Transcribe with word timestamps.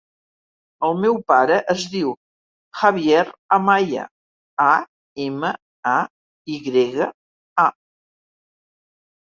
El 0.85 0.95
meu 1.01 1.19
pare 1.31 1.59
es 1.73 1.83
diu 1.97 2.13
Javier 2.79 3.27
Amaya: 3.59 4.07
a, 4.67 4.71
ema, 5.29 5.53
a, 5.97 5.97
i 6.57 6.61
grega, 6.71 7.13
a. 7.69 7.71